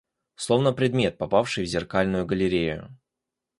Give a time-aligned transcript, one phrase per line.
[0.35, 2.89] словно предмет, попавший в зеркальную галерею